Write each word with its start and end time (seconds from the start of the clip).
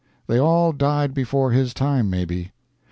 They 0.25 0.39
all 0.39 0.73
died 0.73 1.13
before 1.13 1.51
his 1.51 1.75
time, 1.75 2.09
maybe. 2.09 2.53